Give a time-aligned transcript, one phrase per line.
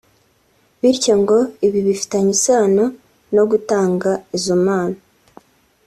[0.79, 2.85] bityo ngo ibi bifitanye isano
[3.35, 4.97] no gutanga izo mpano